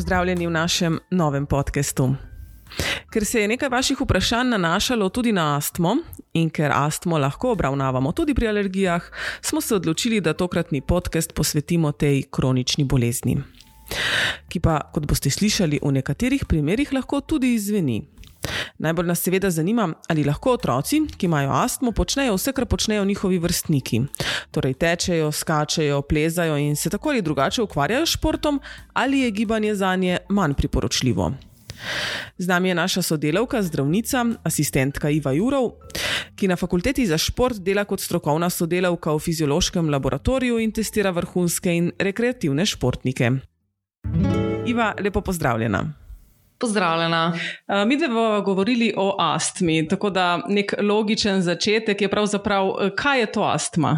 [0.00, 2.14] pozdravljeni v našem novem podkastu.
[3.12, 5.96] Ker se je nekaj vaših vprašanj nanašalo tudi na astmo
[6.32, 9.10] in ker astmo lahko obravnavamo tudi pri alergijah,
[9.42, 13.36] smo se odločili, da tokratni podcast posvetimo tej kronični bolezni.
[14.48, 18.00] Ki pa, kot boste slišali, v nekaterih primerjih lahko tudi izveni.
[18.80, 23.38] Najbolj nas seveda zanima, ali lahko otroci, ki imajo astmo, počnejo vse, kar počnejo njihovi
[23.38, 24.00] vrstniki.
[24.50, 28.60] Torej, tečejo, skačejo, plezajo in se tako ali drugače ukvarjajo s športom,
[28.92, 31.32] ali je gibanje za nje manj priporočljivo.
[32.38, 35.70] Z nami je naša sodelavka, zdravnica, asistentka Iva Jurov,
[36.36, 41.76] ki na fakulteti za šport dela kot strokovna sodelavka v fiziološkem laboratoriju in testira vrhunske
[41.76, 43.30] in rekreativne športnike.
[44.66, 46.09] Iva, lepo pozdravljena.
[46.60, 47.38] Pozdravljena.
[47.86, 53.32] Mi dve bomo govorili o astmi, tako da nek logičen začetek je pravzaprav, kaj je
[53.32, 53.94] to astma?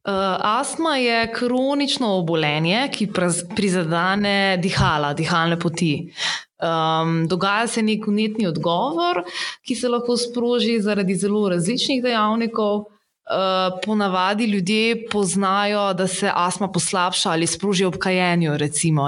[0.00, 3.10] Uh, astma je kronično obolenje, ki
[3.56, 6.12] prizadene dihala, dihalne poti.
[6.56, 9.20] Um, dogaja se nek unetni odgovor,
[9.60, 12.86] ki se lahko sproži zaradi zelo različnih dejavnikov.
[13.30, 19.06] Uh, ponavadi ljudje poznajo, da se astma poslabša ali sproži ob kajenju, recimo,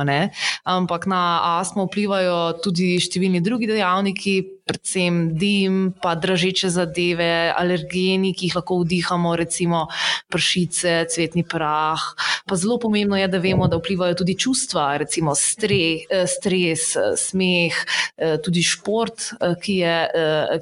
[0.62, 8.48] ampak na astmo vplivajo tudi številni drugi dejavniki, predvsem dim, pa dražeče zadeve, alergeni, ki
[8.48, 9.86] jih lahko vdihamo, recimo
[10.32, 12.02] pršice, cvetni prah.
[12.46, 17.16] Pa zelo pomembno je, da vemo, da vplivajo tudi čustva, recimo stre, eh, stres, eh,
[17.16, 17.74] smeh,
[18.16, 19.32] eh, tudi šport,
[19.62, 19.96] ki, je,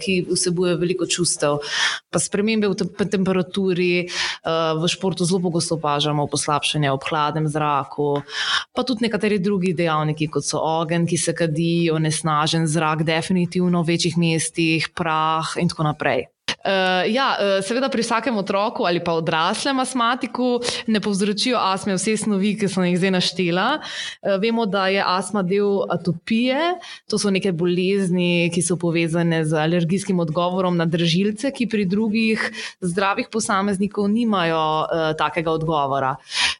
[0.01, 1.61] ki vsebuje veliko čustev.
[2.11, 4.09] Pa spremembe v temperaturi,
[4.81, 8.23] v športu zelo pogosto opažamo poslabšanje ob hladnem zraku,
[8.75, 14.19] pa tudi nekateri drugi dejavniki, kot so ogenj, ki se kadi, onesnažen zrak, definitivno večjih
[14.19, 16.28] mestih, prah in tako naprej.
[16.60, 20.58] Uh, ja, uh, seveda pri vsakem otroku ali pa odraslem astmatiku
[20.92, 23.66] ne povzročijo astme vse snovi, ki sem jih zdaj naštela.
[23.80, 26.74] Uh, vemo, da je astma del atopije,
[27.08, 32.45] to so neke bolezni, ki so povezane z alergijskim odgovorom na držilce, ki pri drugih
[32.84, 36.17] zdravih posameznikov nimajo uh, takega odgovora.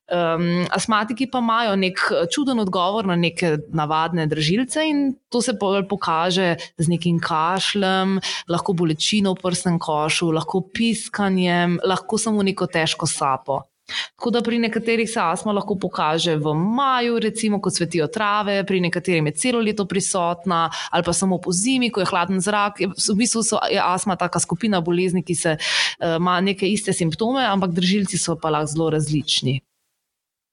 [0.09, 2.01] Um, astmatiki pa imajo nek
[2.33, 5.55] čuden odgovor na neke navadne držilce, in to se
[5.89, 13.07] pokaže z nekim kašljem, lahko bolečino v prsnem košu lahko piskanjem, lahko samo neko težko
[13.07, 13.63] sapo.
[13.91, 18.81] Tako da pri nekaterih se astma lahko pokaže v maju, recimo, ko cvetijo trave, pri
[18.81, 22.79] nekaterih je celo leto prisotna, ali pa samo po zimi, ko je hladen zrak.
[22.81, 27.45] V bistvu so, je astma taka skupina bolezni, ki se, uh, ima neke iste simptome,
[27.47, 29.61] ampak držilci so pa lahko zelo različni.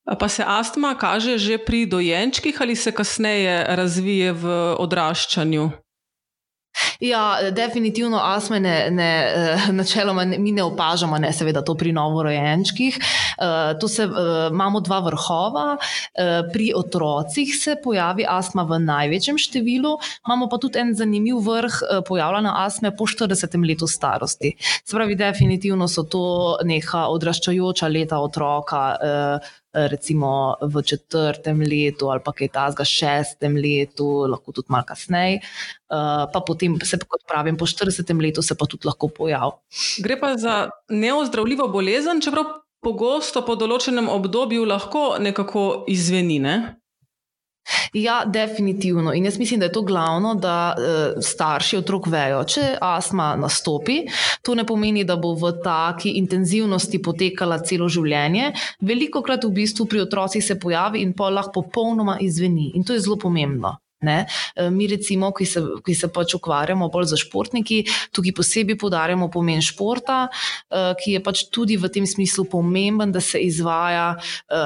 [0.08, 5.72] Pa se astma kaže že pri dojenčkih ali se kasneje razvije v odraščanju?
[7.00, 13.00] Ja, definitivno astme ne, ne, eh, načeloma mi ne opažamo, ne seveda to pri novorojenčkih.
[13.38, 14.14] Uh, to se, uh,
[14.52, 15.78] imamo dva vrhova.
[15.78, 19.92] Uh, pri otrocih se pojavi astma v največjem številu,
[20.26, 24.56] imamo pa tudi en zanimiv vrh uh, pojavljanja astme po 40 letu starosti.
[24.58, 28.84] Se pravi, definitivno so to neka odraščajoča leta otroka.
[28.98, 29.56] Uh,
[29.92, 35.42] recimo v četrtem letu ali pa kaj tasga šestem letu, lahko tudi malo kasneje.
[35.88, 39.56] Uh, pa potem, se, kot pravim, po 40 letu se pa tudi lahko pojavi.
[40.04, 40.56] Gre pa za
[40.90, 46.40] neozdravljivo bolezen, čeprav pogosto po določenem obdobju lahko nekako izveni.
[46.44, 46.58] Ne?
[47.94, 49.14] Ja, definitivno.
[49.14, 54.02] In jaz mislim, da je to glavno, da uh, starši otrok vejo, če astma nastopi,
[54.42, 58.52] to ne pomeni, da bo v taki intenzivnosti potekala celo življenje.
[58.82, 62.72] Veliko krat v bistvu pri otrocih se pojavi in pa lahko popolnoma izveni.
[62.76, 63.78] In to je zelo pomembno.
[64.02, 64.26] Ne?
[64.56, 67.80] E, mi, recimo, ki se, ki se pač ukvarjamo bolj za športniki,
[68.14, 73.24] tukaj posebej podarjamo pomen športa, e, ki je pač tudi v tem smislu pomemben, da
[73.24, 74.12] se izvaja.
[74.46, 74.62] E,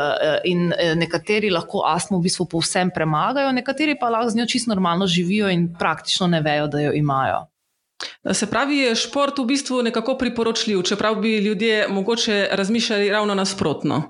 [0.52, 5.08] in nekateri lahko astmo v bistvu povsem premagajo, nekateri pa lahko z njo čisto normalno
[5.08, 7.46] živijo in praktično ne vejo, da jo imajo.
[8.34, 14.04] Se pravi, je šport v bistvu nekako priporočljiv, čeprav bi ljudje mogoče razmišljali ravno nasprotno.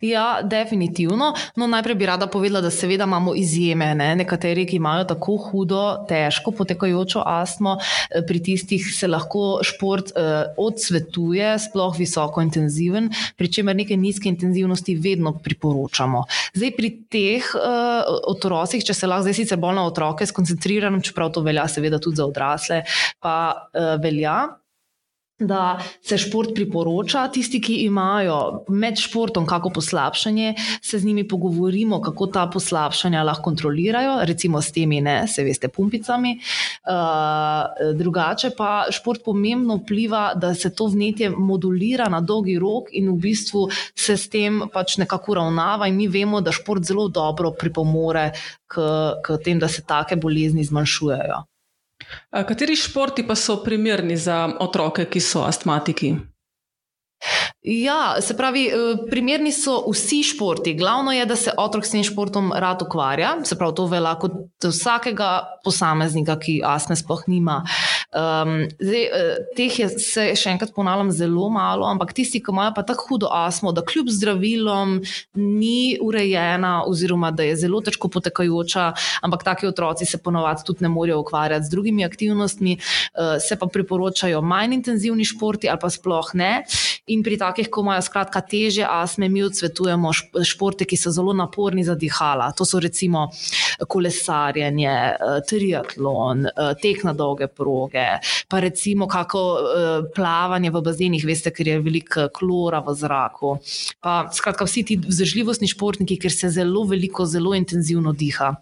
[0.00, 1.32] Ja, definitivno.
[1.56, 3.94] No, najprej bi rada povedala, da seveda imamo izjeme.
[3.94, 4.14] Ne?
[4.16, 10.54] Nekateri, ki imajo tako hudo, težko potekajočo astmo, eh, pri tistih se lahko šport eh,
[10.56, 16.24] odsvetuje, sploh visoko intenziven, pri čemer neke nizke intenzivnosti vedno priporočamo.
[16.54, 21.32] Zdaj, pri teh eh, otrocih, če se lahko zdaj sicer bolj na otroke skoncentriram, čeprav
[21.34, 22.84] to velja seveda tudi za odrasle,
[23.22, 23.36] pa
[23.72, 24.42] eh, velja.
[25.38, 27.28] Da se šport priporoča.
[27.28, 33.42] Tisti, ki imajo med športom kako poslabšanje, se z njimi pogovorimo, kako ta poslabšanja lahko
[33.44, 36.38] kontrolirajo, recimo s temi, ne, se veste, pumpicami.
[36.86, 43.10] Uh, drugače pa šport pomembno vpliva, da se to vnetje modulira na dolgi rok in
[43.10, 47.52] v bistvu se s tem pač nekako ravnava, in mi vemo, da šport zelo dobro
[47.58, 48.30] pripomore
[48.66, 48.86] k,
[49.24, 51.42] k tem, da se take bolezni zmanjšujejo.
[52.30, 56.14] Kateri športi pa so primerni za otroke, ki so astmatiki?
[57.64, 58.72] Ja, se pravi, eh,
[59.10, 60.74] primerni so vsi športi.
[60.74, 64.32] Glavno je, da se otrok s tem športom rad ukvarja, se pravi, to velja kot
[64.64, 65.30] vsakega
[65.64, 67.62] posameznika, ki asme sploh nima.
[68.12, 72.74] Um, zdaj, eh, teh je, se še enkrat ponavljam, zelo malo, ampak tisti, ki imajo
[72.76, 75.00] pa tako hudo asmo, da kljub zdravilom
[75.34, 78.90] ni urejena, oziroma da je zelo težko potekajoča,
[79.24, 83.66] ampak taki otroci se ponovadi tudi ne morejo ukvarjati z drugimi aktivnostmi, uh, se pa
[83.72, 86.52] priporočajo manj intenzivni športi ali pa sploh ne.
[87.06, 90.08] In pri takih, ko imajo skratka teže astme, mi odsvetujemo
[90.40, 92.46] športe, ki so zelo naporni za dihala.
[92.56, 93.26] To so recimo
[93.88, 98.06] kolesarjenje, eh, triatlon, eh, tek na dolge proge,
[98.48, 103.58] pa recimo kako eh, plavanje v bazenih, veste, ker je veliko klora v zraku.
[104.00, 108.54] Pa skratka vsi ti vzdržljivostni športniki, ker se zelo veliko, zelo intenzivno diha.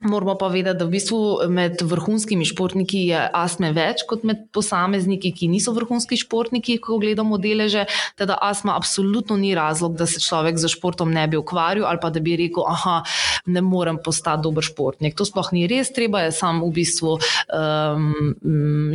[0.00, 1.16] Moramo pa vedeti, da v bistvu
[1.52, 7.36] med vrhunskimi športniki je astme več kot med posamezniki, ki niso vrhunski športniki, ko gledamo
[7.36, 7.82] deleže.
[8.16, 12.08] Teda astma absolutno ni razlog, da se človek za športom ne bi ukvarjal ali pa
[12.08, 13.04] da bi rekel, ah,
[13.44, 15.18] ne morem postati dober športnik.
[15.20, 18.08] To sploh ni res, treba je sam v bistvu um,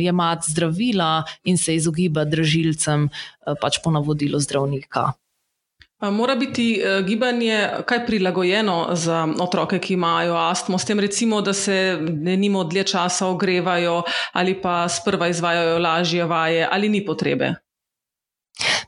[0.02, 1.12] jemati zdravila
[1.46, 5.12] in se izogibati držilcem uh, pač po navodilu zdravnika.
[6.00, 11.52] Mora biti eh, gibanje kaj prilagojeno za otroke, ki imajo astmo, s tem recimo, da
[11.52, 14.02] se ne nimo dlje časa ogrevajo
[14.32, 17.54] ali pa sprva izvajajo lažje vaje ali ni potrebe.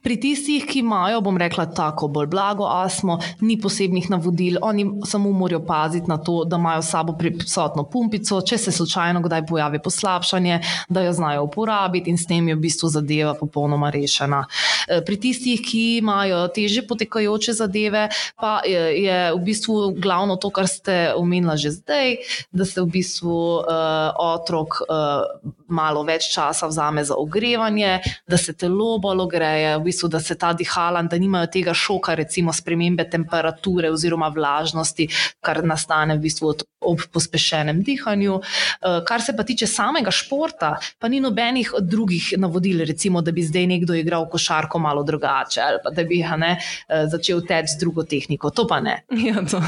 [0.03, 5.33] Pri tistih, ki imajo, bom rekla, tako bolj blago astmo, ni posebnih navodil, oni samo
[5.33, 9.83] morajo paziti na to, da imajo s sabo prisotno pumpico, če se slučajno kdaj pojavi
[9.83, 14.45] poslabšanje, da jo znajo uporabiti in s tem je v bistvu zadeva popolnoma rešena.
[14.89, 20.69] E, pri tistih, ki imajo teže potekajoče zadeve, pa je v bistvu glavno to, kar
[20.69, 22.17] ste omenili že zdaj,
[22.53, 27.99] da se v bistvu uh, otrok uh, malo več časa vzame za ogrevanje,
[28.29, 29.77] da se telo bolj ogreje.
[29.79, 35.08] V bistvu da se ta dihala, da nimajo tega šoka, recimo spremembe temperature oziroma vlažnosti,
[35.40, 38.38] kar nastane v bistvu ob pospešenem dihanju.
[38.38, 43.43] Eh, kar se pa tiče samega športa, pa ni nobenih drugih navodil, recimo, da bi
[43.43, 46.56] zdaj nekdo igral košarko malo drugače ali pa da bi ne,
[46.88, 48.50] eh, začel teči z drugo tehniko.
[48.50, 49.02] To pa ne.
[49.29, 49.61] Ja, to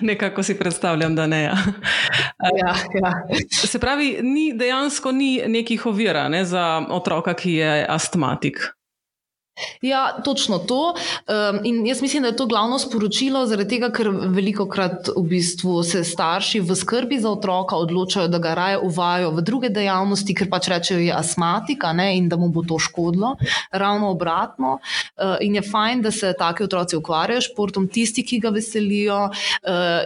[0.00, 1.42] nekako si predstavljam, da ne.
[1.42, 1.56] Ja.
[2.58, 3.12] Ja, ja.
[3.50, 8.77] Se pravi, ni, dejansko ni nekih ovir ne, za otroka, ki je astmatik.
[9.82, 10.94] Ja, točno to.
[11.64, 15.82] In jaz mislim, da je to glavno sporočilo, zaradi tega, ker veliko krat v bistvu
[15.82, 20.50] se starši v skrbi za otroka odločajo, da ga raje uvajo v druge dejavnosti, ker
[20.50, 23.36] pač rečejo, da je astmatika in da mu bo to škodilo.
[23.70, 24.78] Ravno obratno.
[25.40, 29.30] In je fajn, da se taki otroci ukvarjajo s športom, tisti, ki ga veselijo.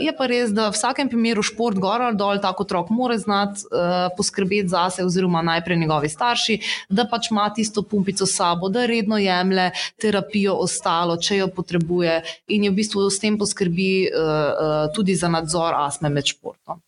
[0.01, 3.67] Je pa res, da v vsakem primeru šport, gor ali dol, tako otrok mora znati
[4.17, 6.59] poskrbeti zase, oziroma najprej njegovi starši,
[6.89, 9.69] da pač ima tisto pumpico s sabo, da redno je jemlje
[10.01, 12.21] terapijo ostalo, če jo potrebuje,
[12.55, 16.81] in je v bistvu s tem poskrbi uh, uh, tudi za nadzor astme med športom.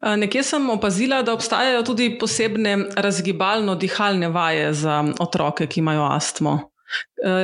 [0.00, 6.54] Nekje sem opazila, da obstajajo tudi posebne razgibalno-dihalne vaje za otroke, ki imajo astmo.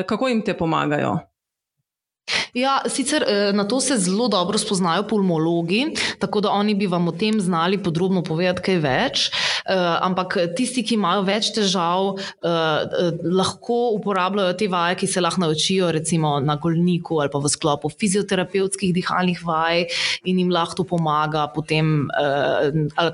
[0.08, 1.18] Kako jim te pomagajo?
[2.54, 5.86] Ja, sicer eh, na to se zelo dobro spoznajo pulmologi,
[6.18, 9.26] tako da oni bi vam o tem znali podrobno povedati kaj več.
[9.28, 15.42] Eh, ampak tisti, ki imajo več težav, eh, lahko uporabljajo te vaje, ki se lahko
[15.42, 19.86] naučijo, recimo na golniku ali pa v sklopu fizioterapevtskih dihalnih vaj,
[20.24, 22.08] in jim lahko to pomaga potem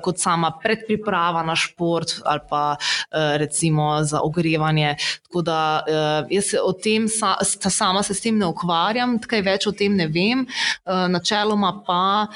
[0.03, 2.77] kot sama predpriprava na šport ali pa
[3.11, 4.95] recimo za ogrevanje.
[5.23, 5.83] Tako da
[6.29, 10.07] jaz se o tem, sama se s tem ne ukvarjam kaj več o tem ne
[10.07, 10.45] vem.
[10.85, 12.27] Načeloma pa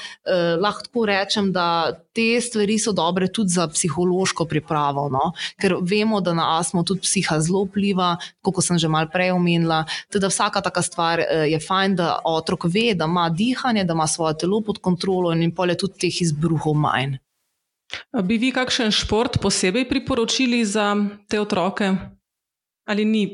[0.58, 5.30] lahko rečem, da te stvari so dobre tudi za psihološko pripravo, no?
[5.60, 9.84] ker vemo, da na astmo tudi psiha zelo vpliva, kot sem že mal prej omenila.
[10.10, 14.06] Teda vsaka taka stvar uh, je fajn, da otrok ve, da ima dihanje, da ima
[14.10, 17.18] svoje telo pod kontrolo in pol je tudi teh izbruhov manj.
[18.24, 20.92] Bi vi kakšen šport posebej priporočili za
[21.28, 22.17] te otroke?
[22.88, 23.24] Ali ni?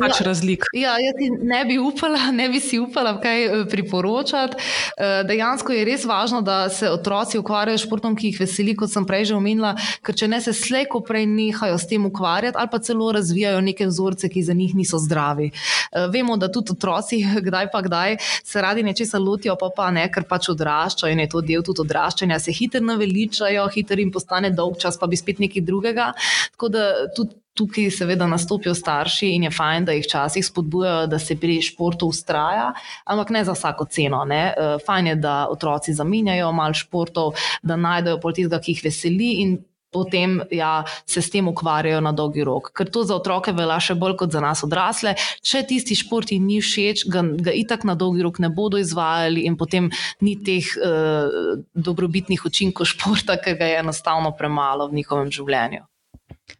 [0.00, 0.66] pač ja, razlik.
[0.74, 4.58] Ja, jaz ne bi upala, ne bi si upala kaj eh, priporočati.
[4.96, 8.92] Eh, dejansko je res važno, da se otroci ukvarjajo s športom, ki jih veseli, kot
[8.92, 12.70] sem prej že omenila, ker če ne se slejko prej nehajo s tem ukvarjati ali
[12.70, 15.50] pa celo razvijajo neke vzorce, ki za njih niso zdravi.
[15.50, 20.06] Eh, vemo, da tudi otroci, kdaj pa kdaj, se radi nečesa lotijo, pa pa ne,
[20.12, 24.50] ker pač odraščajo in je to del tudi odraščanja, se hitro naveličajo, hitro jim postane
[24.54, 26.12] dolg čas, pa bi spet nekaj drugega.
[26.54, 26.84] Tako da
[27.14, 31.60] tudi tukaj seveda nastopijo starši in je fajn, da jih včasih spodbujajo, da se pri
[31.62, 32.72] športu ustraja,
[33.04, 34.24] ampak ne za vsako ceno.
[34.24, 34.42] Ne.
[34.46, 39.30] Eh, fajn je, da otroci zamenjajo malo športov, da najdejo pol tistega, ki jih veseli
[39.44, 39.56] in
[39.94, 42.72] potem ja, se s tem ukvarjajo na dolgi rok.
[42.74, 45.14] Ker to za otroke velja še bolj kot za nas odrasle.
[45.38, 49.46] Če tisti šport jim ni všeč, ga, ga itak na dolgi rok ne bodo izvajali
[49.46, 55.30] in potem ni teh uh, dobrobitnih učinkov športa, ker ga je enostavno premalo v njihovem
[55.30, 55.86] življenju.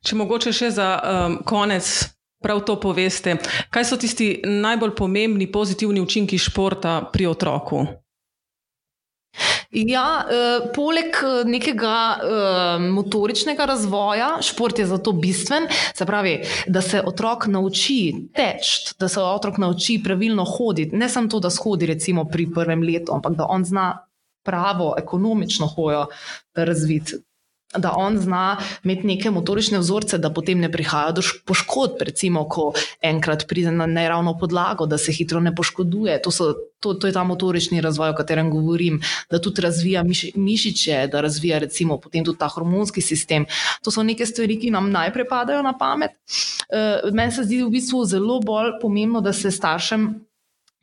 [0.05, 1.89] Če mogoče še za um, konec
[2.45, 3.39] prav to poveste,
[3.73, 7.85] kaj so tisti najbolj pomembni pozitivni učinki športa pri otroku?
[9.75, 16.37] Ja, eh, poleg eh, nekega eh, motoričnega razvoja, šport je zato bistven, se pravi,
[16.71, 20.97] da se otrok nauči teči, da se otrok nauči pravilno hoditi.
[20.97, 23.89] Ne samo to, da shodi, recimo pri prvem letu, ampak da on zna
[24.47, 26.07] pravo, ekonomično hojo
[26.55, 27.19] razviti
[27.79, 32.73] da on zna imeti neke motorične vzorce, da potem ne prihaja do poškodb, recimo, ko
[33.03, 36.21] enkrat pride na neravno podlago, da se hitro ne poškoduje.
[36.23, 39.01] To, so, to, to je ta motorični razvoj, o katerem govorim,
[39.31, 43.47] da tudi razvija miš, mišiče, da razvija recimo potem tudi ta hormonski sistem.
[43.85, 46.11] To so neke stvari, ki nam najprej padajo na pamet.
[46.69, 50.13] Uh, meni se zdi v bistvu zelo bolj pomembno, da se staršem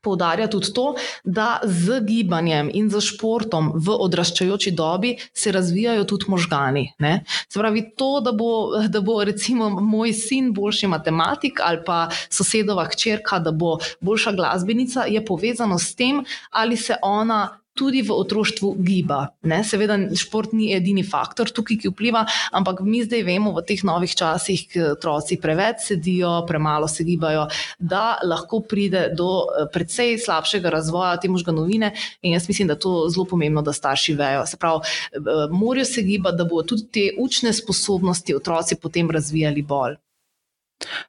[0.02, 6.26] Poudarja tudi to, da z gibanjem in z športom v odraščajoči dobi se razvijajo tudi
[6.28, 6.88] možgani.
[7.00, 7.24] Ne?
[7.50, 12.86] Se pravi, to, da bo, da bo recimo moj sin boljši matematik ali pa sosedova
[12.90, 18.76] hčerka, da bo boljša glasbenica, je povezano s tem, ali se ona tudi v otroštvu
[18.84, 19.32] giba.
[19.48, 19.62] Ne?
[19.64, 24.12] Seveda, šport ni edini faktor tukaj, ki vpliva, ampak mi zdaj vemo v teh novih
[24.12, 27.48] časih, ki otroci preveč sedijo, premalo se gibajo,
[27.80, 31.94] da lahko pride do eh, precej slabšega razvoja te možganovine.
[32.22, 34.46] In jaz mislim, da je to zelo pomembno, da starši vejo.
[34.46, 34.84] Se pravi,
[35.16, 39.96] eh, morajo se gibati, da bodo tudi te učne sposobnosti otroci potem razvijali bolj.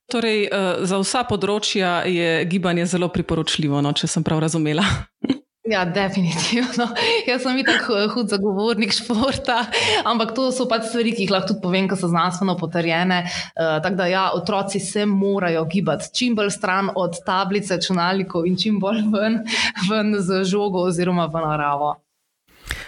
[0.07, 4.85] Torej, eh, za vsa področja je gibanje zelo priporočljivo, no, če sem prav razumela.
[5.71, 6.88] Ja, definitivno.
[7.28, 9.61] Jaz sem tako eh, hud zagovornik športa,
[10.04, 13.21] ampak to so pač stvari, ki jih lahko tudi povem, ko so znanstveno potrjene.
[13.23, 18.59] Uh, tako da, ja, otroci se morajo gibati čim bolj stran od tablice, računalnikov in
[18.59, 19.38] čim bolj ven,
[19.90, 21.95] ven z žogo oziroma v naravo.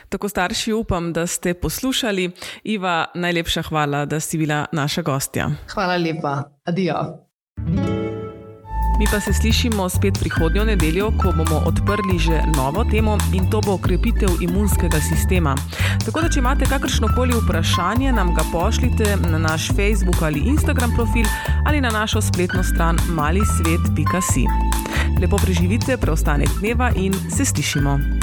[0.09, 2.31] Tako starši upam, da ste poslušali.
[2.75, 5.51] Iva, najlepša hvala, da si bila naša gostja.
[5.75, 6.43] Hvala lepa.
[6.65, 7.24] Adijo.
[8.99, 13.61] Mi pa se slišimo spet prihodnjo nedeljo, ko bomo odprli že novo temo in to
[13.61, 15.57] bo okrepitev imunskega sistema.
[16.05, 20.95] Tako da, če imate kakršno koli vprašanje, nam ga pošljite na naš Facebook ali Instagram
[20.95, 21.27] profil
[21.67, 24.45] ali na našo spletno stran malisvet.si.
[25.21, 28.14] Lepo preživite preostanek dneva in se slišimo.